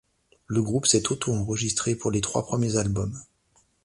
[0.47, 3.15] Le groupe s'est auto-enregristré pour les trois premiers albums.